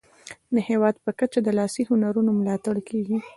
[0.55, 3.17] د هیواد په کچه د لاسي هنرونو ملاتړ کیږي.